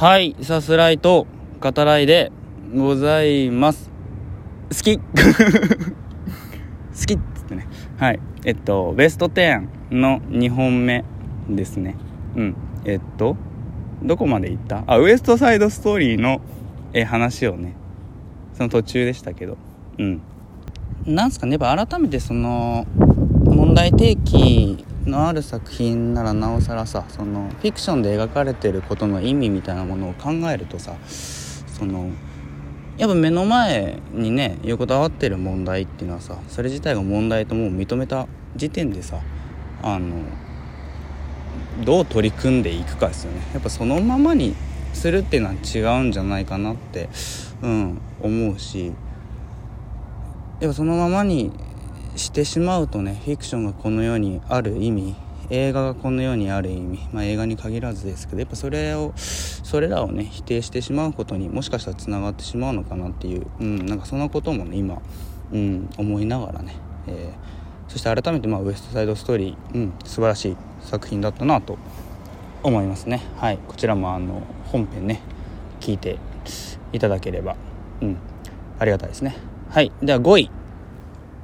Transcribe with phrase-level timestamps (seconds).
[0.00, 1.26] はいさすらいと
[1.60, 2.32] 語らいで
[2.74, 3.90] ございます。
[4.70, 4.96] 好き。
[4.98, 5.02] 好
[7.04, 7.66] きっつってね。
[7.98, 8.20] はい。
[8.46, 11.04] えっとベスト10の2本目
[11.50, 11.96] ですね。
[12.34, 12.56] うん。
[12.86, 13.36] えっと
[14.02, 14.84] どこまで行った？
[14.86, 16.40] あウエストサイドストーリーの
[16.94, 17.74] え話をね。
[18.54, 19.58] その途中でしたけど。
[19.98, 20.22] うん。
[21.04, 22.86] なんすかねやっぱ改めてその
[23.44, 32.10] 問題提起のある作品ならなおさらさそのフィクションで描かれてることの意味みたいなものを考えるとさその
[32.96, 39.20] やっぱ目の前にね横たわってる問題っていうのはさそれ自体が問題ともう認めた時点でさ
[39.82, 40.24] あの
[41.84, 43.40] どう取り組んでいくかですよね。
[43.54, 44.54] やっぱそのままに
[44.92, 47.08] するっていうのは違うんじゃないかなって
[47.62, 48.92] うん思うし
[50.60, 51.52] やっぱそのままに
[52.20, 55.16] してしまうとねフィクションがこの世にある意味
[55.48, 65.00] 映画がこの世にある意味、まあ、映画に限らずですけどやっぱそれをそれらをね否定してしまうことにもしかしたらつながってしまうのかなっていう、うん、なんかそんなこともね今、
[65.50, 66.76] うん、思いながらね、
[67.08, 71.78] えー、そして改めて、まあ、ウエストサイドストーリー、うん、素晴らしい作品だったなと
[72.62, 73.22] 思いますね。
[73.38, 75.22] はいこちらもあの本編ね
[75.80, 76.18] 聞いて
[76.92, 77.56] いただければ
[78.02, 78.18] うん
[78.78, 79.36] ありがたいですね。
[79.70, 80.50] はいでは5位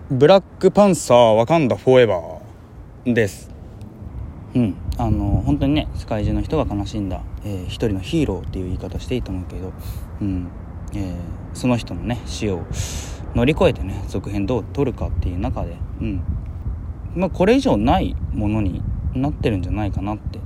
[0.09, 3.51] ブラックパンサーワカンダフォーエバーです。
[4.55, 4.77] うん。
[4.99, 9.73] あの本当にね世界中の人が悲しんだ、えー、一人のヒーローっていう言い方していいと思うけど、
[10.21, 10.49] うん。
[10.95, 11.17] えー、
[11.55, 12.63] その人のね死を
[13.35, 16.23] 乗り越えてね続編どう撮るかっていう中で、うん。
[17.17, 20.39] まあ、これ以上ないものになってるんじゃないかなって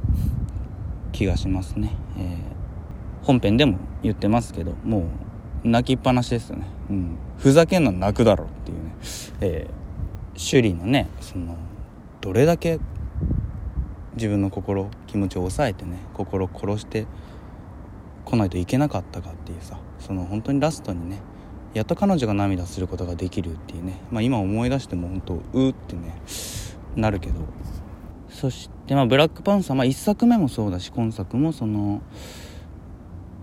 [1.13, 5.03] 気がしますね、えー、本編でも言ってますけどもう
[5.65, 8.95] 泣きっぱなしですよね、うん、ふざけんな泣くだろっていうね。
[9.41, 11.57] えー、首里のねその
[12.21, 12.79] どれだけ
[14.15, 17.07] 自分の心気持ちを抑えてね心を殺して
[18.25, 21.21] こないといけなかったかっていうさその本当にラストにね
[21.73, 26.21] やっと彼女が涙することができるっていうね、まあ、今思い出しても本当うーってね
[26.97, 27.41] なるけど。
[28.31, 32.01] そしてまあブラックパンサー、まあ、1作目もそうだし今作もその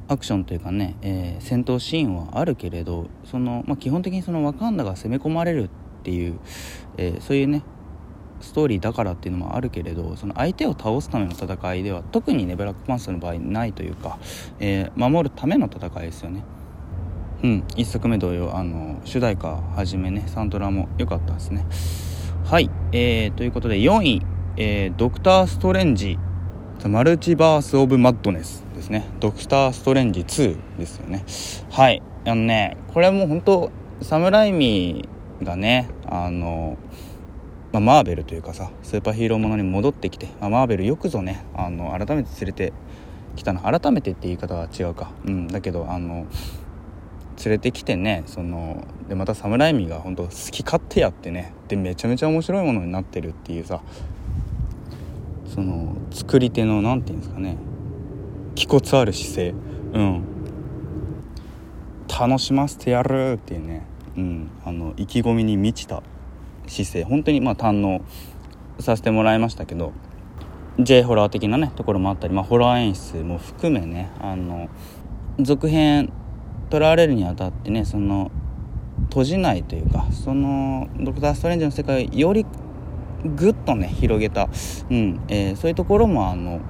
[0.07, 5.69] アクションというかね、えー、戦闘シーンはあるけれどその、まあ、基本的にそのワカンダが攻め込まれるっ
[6.03, 6.39] ていう、
[6.97, 7.63] えー、そういうね
[8.39, 14.19] ストーリーだからっていうのもあるけれどその相手を倒すための戦いでは特にねブラックパンサーの場合ないというか、
[14.59, 16.43] えー、守るための戦いですよね。
[17.43, 21.65] うん1作目同様あの主題歌はじめねサントラも良かったですね。
[22.45, 24.21] はい、えー、ということで4位、
[24.55, 26.17] えー、ドクター・ストレンジ
[26.85, 29.09] マルチバース・オブ・マッドネスですね。
[29.19, 31.25] ドクター・ストレンジ2ですよね。
[31.69, 32.01] はい。
[32.25, 33.71] あのねこれもう本当
[34.01, 35.07] サムライミ
[35.41, 36.77] がねあの、
[37.71, 42.73] まあ、マーベルというかさスーパーヒーローものに戻ってきて、まあ、マーベルよくぞねあの改めて連れて
[43.35, 43.61] きたの。
[43.61, 45.11] 改めてって言い方は違うか。
[45.25, 45.47] うん。
[45.47, 46.27] だけどあの
[47.43, 53.81] 連れてきてねそのでまたサムライミが本当好き勝手やってねでめちゃめちゃ面白いものになってるっていうさ
[55.45, 57.57] その作り手の何て言うんですかね
[58.57, 59.53] 気骨ある姿勢。
[59.93, 60.23] うん。
[62.09, 63.85] 楽しませてやるっていうね、
[64.17, 66.01] うん、あの意気込みに満ちた
[66.65, 67.03] 姿勢。
[67.03, 68.01] 本当にまあ堪能
[68.79, 69.93] させてもらいましたけど。
[70.79, 74.69] J ホラー的なねところもあったり、まあ、ホラー演出も含めねあの
[75.39, 76.13] 続編
[76.69, 78.29] 撮られるにあたってねその
[79.09, 82.45] 閉じないというかそのドクター・ストレンジの世界をより
[83.35, 84.49] ぐっとね広げた、
[84.89, 85.19] うん。
[85.29, 86.61] えー、そういうところもあの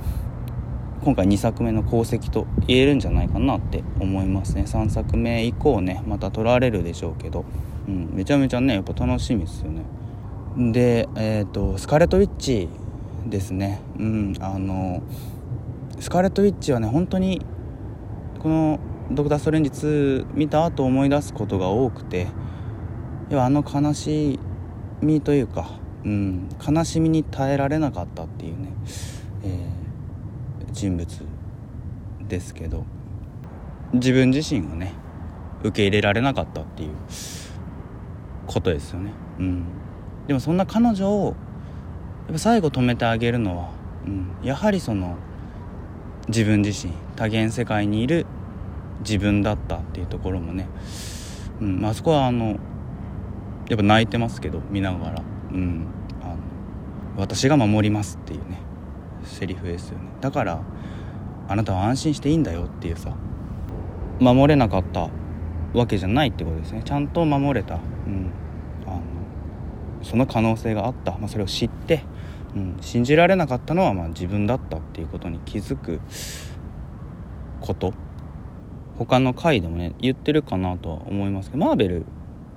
[1.07, 4.63] 今回2作目の功績と言えるんじゃないかなって思いますね。
[4.63, 7.45] 3作目以降ねまた撮られるでしょうけど、
[7.87, 10.73] うん、めちゃめちゃねやっぱ楽しみですよね。
[10.73, 12.67] でえっ、ー、とスカレット・ウィッチ
[13.25, 13.79] ですね。
[13.97, 15.01] うんあの
[15.97, 17.41] スカレット・ウィッチはね本当に
[18.39, 18.77] この
[19.09, 22.27] 「ドクター・ストレンジ2」見た後思い出すことが多くて
[23.29, 24.41] 要はあの悲し
[25.01, 28.69] みというかうん、悲しみに耐えられなかったっていうね、
[29.43, 29.76] えー、
[30.77, 31.07] 人物
[32.27, 32.85] ですけど
[33.93, 34.93] 自分自身をね
[35.63, 36.91] 受け入れられなかったっていう
[38.45, 39.63] ことですよね、うん、
[40.27, 41.35] でもそんな彼女を
[42.27, 43.71] やっぱ最後止めてあげるのは、
[44.05, 45.17] うん、やはりその
[46.27, 48.27] 自分自身多元世界にいる
[48.99, 50.67] 自分だったっていうところもね、
[51.61, 51.79] うん。
[51.79, 52.57] まあそこはあの
[53.69, 55.87] やっぱ泣いてますけど見ながら、うん、
[56.21, 56.37] あの
[57.15, 58.66] 私が守りますっていうね。
[59.27, 60.05] セリフですよね。
[60.21, 60.61] だから
[61.47, 63.15] あなたは安心していいんだよっていうさ
[64.19, 65.09] 守れなかった
[65.73, 66.81] わけじゃないってことですね。
[66.83, 67.77] ちゃんと守れた、う
[68.09, 68.31] ん、
[68.85, 69.01] あの
[70.01, 72.03] その可能性があった、まあ、それを知って、
[72.55, 76.01] うん、信じられなかったのはまあ自分だったっていうことに気づく
[77.61, 77.93] こと。
[78.97, 82.05] 他の回でもね言ってるかなとは思いますけどマーベル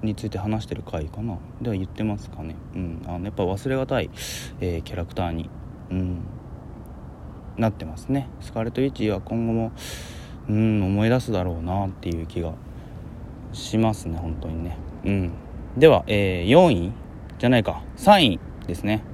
[0.02, 1.38] について話してる回かな。
[1.61, 2.56] では言ってますかね。
[2.75, 3.02] うん。
[3.06, 4.11] あのやっぱ忘れがたい、
[4.61, 5.50] えー、キャラクターに。
[5.90, 6.20] うん。
[7.60, 8.28] なってますね。
[8.40, 9.72] スカーレット・ウィッチは今後も
[10.48, 12.54] うん思い出すだろうなっていう気が
[13.52, 14.76] しますね本当にね。
[15.04, 15.32] うん。
[15.76, 16.92] では、えー、4位
[17.38, 17.82] じゃないか。
[17.96, 19.04] 3位ですね。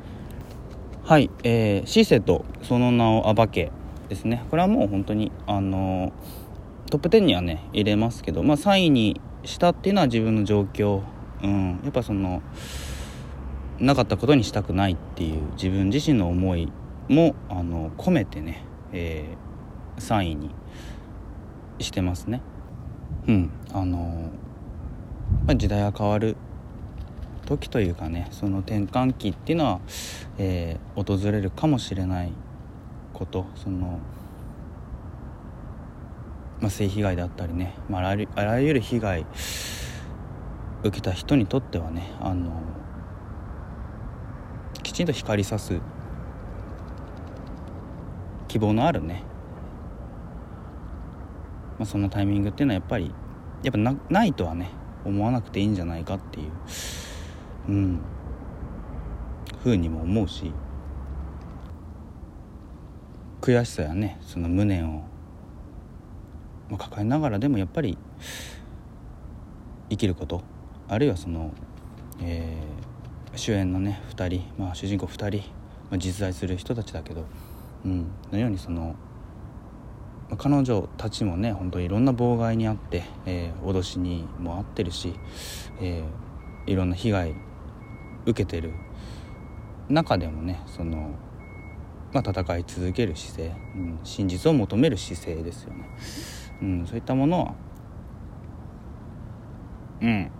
[1.05, 3.71] はいえー、シセとその名を暴け
[4.09, 4.45] ですね。
[4.51, 6.13] これはもう本当にあの、
[6.91, 11.03] トップ10にはね入れますけどまあ3位にしたっていうのは自分の状況。
[11.43, 11.81] うん。
[11.83, 12.43] やっぱその
[13.79, 16.73] なかったことにしたくないっていう自分自身の思い
[17.09, 20.51] もあの込めてね、えー、3位に
[21.79, 22.41] してますね。
[23.27, 23.51] うん。
[23.73, 24.31] あの
[25.47, 26.37] まあ、時代が変わる
[27.47, 29.81] 時というかねその転換期っていうのは、
[30.39, 32.33] えー、訪れるかもしれない
[33.13, 34.01] ことその、
[36.61, 39.27] まあ、性被害であったりね、まあ、あらゆる被害
[40.83, 42.61] 受けた人にとってはねあの
[44.83, 45.81] きちんと光さす
[48.49, 49.23] 希望のあるね、
[51.79, 53.13] まあ、そのタイミングっていうのはやっぱり
[53.63, 54.71] やっぱなないとはね
[55.05, 56.51] 思わなくていいんじゃないかっていう。
[57.69, 58.01] うん。
[59.67, 60.53] ふうにも思うし
[63.41, 65.03] 悔しさやねその無念を
[66.79, 67.99] 抱えながらでもやっぱり
[69.91, 70.43] 生きること
[70.87, 71.53] あるいはその、
[72.23, 75.51] えー、主演のね2人、まあ、主人公2人、
[75.91, 77.25] まあ、実在する人たちだけど、
[77.87, 78.97] うん、のようにその、
[80.29, 85.15] まあ、彼女たちもね本当いろんな妨害にあって、えー、脅しにもあってるし、
[85.81, 87.35] えー、いろんな被害
[88.27, 88.73] 受けてる
[89.89, 91.13] 中でもねその、
[92.13, 95.89] まあ、戦い続ける姿勢、うん、真実を求める姿勢ですよね、
[96.61, 97.55] うん、そういったものは
[100.03, 100.31] うん。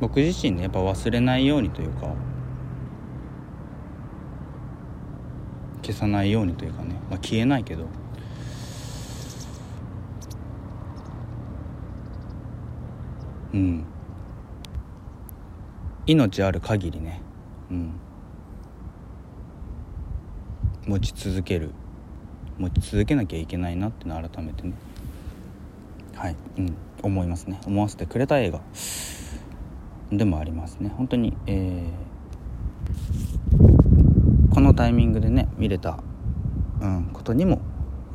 [0.00, 2.12] 僕自身ねやっぱ忘れないようにというか
[5.92, 7.86] 消さないようにというかね、まあ、消えないけど。
[13.52, 13.84] うん。
[16.06, 17.20] 命ある限りね。
[17.70, 17.92] うん。
[20.86, 21.70] 持ち続ける。
[22.58, 24.72] 持ち続けなきゃいけないなっての改めてね。
[26.14, 27.60] はい、うん、思いますね。
[27.66, 28.60] 思わせてくれた映画。
[30.10, 30.88] でもありますね。
[30.96, 32.11] 本当に、えー、
[34.52, 35.98] このタイミングでね見れた、
[36.80, 37.60] うん、ことにも、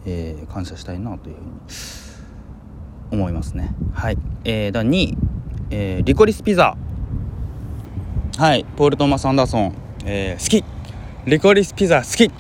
[0.05, 1.49] えー、感謝したいなというふうに
[3.11, 3.73] 思いますね。
[3.93, 5.17] はい、えー、だ2位、
[5.71, 6.77] えー、リコリスピザ。
[8.37, 8.65] はい。
[8.75, 9.73] ポール・トーマス・アンダーソン、
[10.05, 10.63] えー、好き。
[11.25, 12.31] リコリスピザ好き。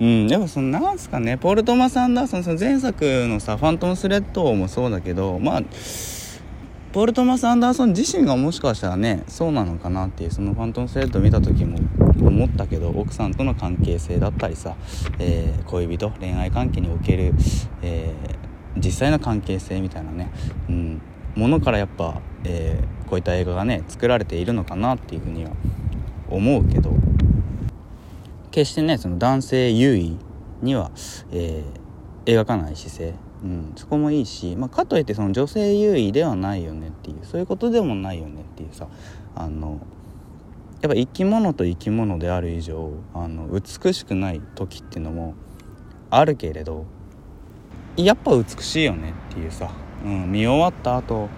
[0.00, 1.38] うん、でもそのなんすかね。
[1.38, 5.62] ポール・トーマス・アンダーソンその前作のさ「ファントム・スレッド」もそうだけどまあ
[6.94, 11.80] ポール・トマス・アンダーソン自身がもしかしたらねそうなのかなっていうその「ファントム・スレッド」見た時も
[12.20, 14.76] 思ったけど奥さんとの関係性だったりさ、
[15.18, 17.34] えー、恋人恋愛関係における、
[17.82, 20.30] えー、実際の関係性みたいなね、
[20.68, 21.02] うん、
[21.34, 25.50] ものからやっぱ、えー、こういった映画がね作られているのかなっていうふうには
[26.30, 26.92] 思うけど
[28.52, 30.16] 決してねその男性優位
[30.62, 30.92] には、
[31.32, 38.88] えー、描かない姿勢、うん、そこもいいし、まあ、かといってその女性優位ではないよねっていうそういうことでもないよねっていうさ
[39.34, 39.80] あの
[40.80, 45.34] やっぱ生き物と生き物である以上あの美しくない時っていうのも
[46.10, 46.86] あるけれど
[47.96, 49.70] やっぱ美しいよねっていうさ、
[50.04, 51.28] うん、見終わった後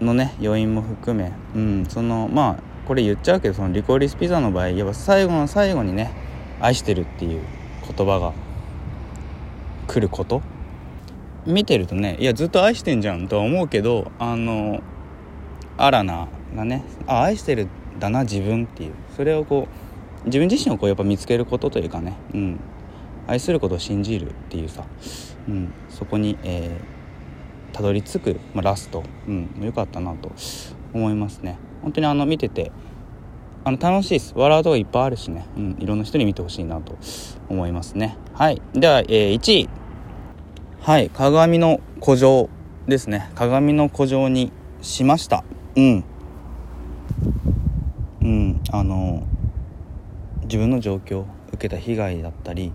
[0.00, 6.10] のね余韻も含め、うん、そのまあこれ言っちゃうけどそのリコリスピザの場合やっぱ最後の最後にね
[6.60, 7.42] 「愛してる」っていう
[7.96, 8.32] 言葉が
[9.86, 10.42] 来ること
[11.46, 14.80] 見てるとねいやずっと愛してんじゃんとは思うけどあの
[15.76, 17.68] アラナがねあ愛してる
[17.98, 18.94] だな自分っていう。
[19.16, 19.68] それをこ
[20.24, 22.60] う自分自身をこうやっぱ見つけることというかね、うん、
[23.26, 24.84] 愛することを信じるっていうさ、
[25.48, 30.32] うん、そこに、えー、たどり着く、まあ、ラスト、うん、よかったなと
[30.92, 31.58] 思いますね。
[31.82, 32.70] 本当にあの見てて
[33.64, 34.32] あの楽しいです。
[34.36, 36.96] 笑うとこいっぱいあるしね、うん、いろんな人に見てほしいなと
[37.48, 38.16] 思いますね。
[38.34, 38.60] はい。
[38.74, 39.68] では、えー、1位
[40.84, 42.48] はい鏡の古城
[42.88, 43.30] ですね。
[43.36, 45.44] 鏡の古城にしました。
[45.76, 46.04] うん。
[48.20, 49.22] うんあの
[50.42, 52.72] 自分の状況受けた被害だったり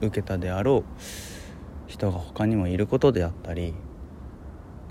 [0.00, 0.84] 受けたであろう
[1.86, 3.74] 人が他にもいることであったり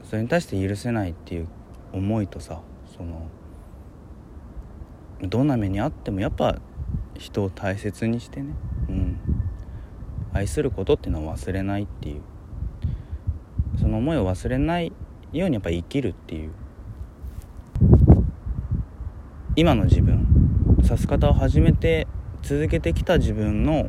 [0.03, 1.47] それに対して許せないっていう
[1.91, 2.61] 思いとさ
[2.95, 3.29] その
[5.23, 6.59] どんな目にあってもやっぱ
[7.17, 8.53] 人を大切にしてね、
[10.41, 12.21] 愛することっていうのは忘れないっていう。
[13.79, 14.91] その思いを忘れない
[15.31, 16.51] ようにやっぱ生きるっていう。
[19.55, 20.27] 今の自分。
[20.83, 22.07] さす方を始めて
[22.41, 23.87] 続けてきた自分の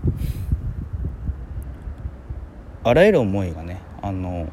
[2.84, 4.48] あらゆる思いがねあの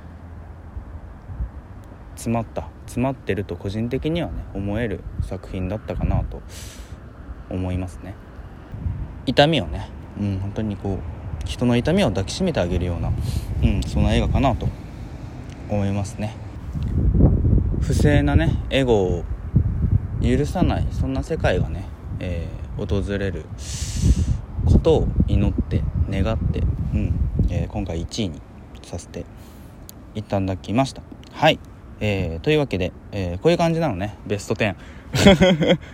[2.15, 2.69] 詰まった。
[2.85, 6.41] 詰まってると個人的にはね思える作品だったかなと
[7.49, 8.15] 思いますね。
[9.25, 11.18] 痛みをねうん本当にこう
[11.49, 13.11] 人の痛みを抱きしめてあげるような、
[13.63, 14.69] うん、そんな映画かなと
[15.67, 16.35] 思いますね。
[17.81, 19.23] 不正なねエゴを
[20.21, 21.87] 許さないそんな世界がね、
[22.19, 23.45] えー、訪れる
[24.65, 26.59] ことを祈って願って、
[26.93, 27.13] うん
[27.49, 28.41] えー、今回1位に
[28.83, 29.25] させて
[30.13, 31.01] いただきました。
[31.31, 31.59] はい。
[31.99, 34.17] えー、というわけで、えー、こういう感じなのね。
[34.27, 34.75] ベスト10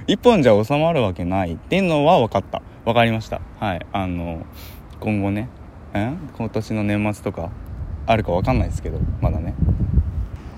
[0.07, 2.62] 1 本じゃ収まるわけないっていうのは分かった。
[2.83, 3.39] 分かりました。
[3.59, 3.85] はい。
[3.93, 4.45] あの
[5.05, 5.50] 今後ね。
[5.93, 7.51] 今年の年末とか
[8.07, 9.53] あるか分かんないですけどまだね。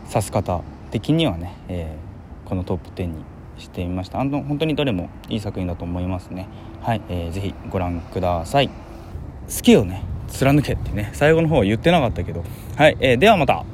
[0.08, 3.26] 指す方的にはね、えー、このトップ10に
[3.58, 4.22] してみました。
[4.22, 6.48] あの本当にどれもいい作品だと思いますね。
[6.82, 8.70] はい、えー、ぜひご覧ください。
[8.70, 8.74] 好
[9.62, 12.46] きをね貫けってね最後の方は言ってなかったけど。
[12.78, 13.66] はい、えー、ではまた。